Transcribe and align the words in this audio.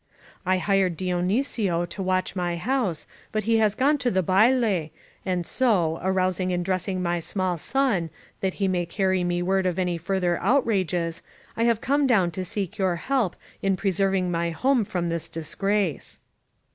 I 0.47 0.57
hired 0.57 0.97
Dionysio 0.97 1.85
to 1.85 2.01
watch 2.01 2.35
my 2.35 2.57
house, 2.57 3.05
but 3.31 3.43
he 3.43 3.57
has 3.57 3.75
gone 3.75 3.99
to 3.99 4.09
the 4.09 4.23
baile^ 4.23 4.89
and 5.27 5.45
so, 5.45 5.99
arousing 6.01 6.51
and 6.51 6.65
dressing 6.65 7.03
my 7.03 7.19
small 7.19 7.55
son, 7.59 8.09
that 8.39 8.55
he 8.55 8.67
may 8.67 8.87
carry 8.87 9.23
me 9.23 9.43
word 9.43 9.67
of 9.67 9.77
any 9.77 9.99
further 9.99 10.39
outrages, 10.41 11.21
I 11.55 11.65
have 11.65 11.81
come 11.81 12.07
down 12.07 12.31
to 12.31 12.43
seek 12.43 12.79
your 12.79 12.95
help 12.95 13.35
in 13.61 13.77
pre 13.77 13.91
serving 13.91 14.31
my 14.31 14.49
home 14.49 14.85
from 14.85 15.09
this 15.09 15.29
disgrace." 15.29 16.19